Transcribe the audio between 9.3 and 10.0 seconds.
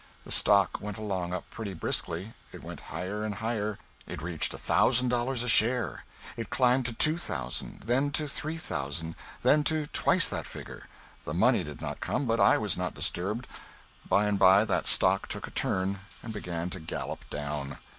then to